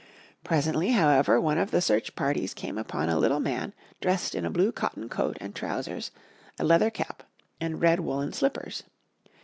Presently, 0.43 0.93
however, 0.93 1.39
one 1.39 1.59
of 1.59 1.69
the 1.69 1.79
search 1.79 2.15
parties 2.15 2.55
came 2.55 2.79
upon 2.79 3.07
a 3.07 3.19
little 3.19 3.39
man 3.39 3.71
dressed 4.01 4.33
in 4.33 4.51
blue 4.51 4.71
cotton 4.71 5.07
coat 5.09 5.37
and 5.39 5.53
trousers, 5.53 6.09
a 6.57 6.63
leather 6.63 6.89
cap 6.89 7.21
and 7.59 7.79
red 7.83 7.99
woolen 7.99 8.33
slippers. 8.33 8.81